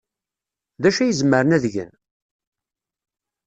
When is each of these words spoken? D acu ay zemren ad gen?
D 0.81 0.83
acu 0.89 0.99
ay 1.01 1.11
zemren 1.19 1.55
ad 1.55 1.65
gen? 1.73 1.91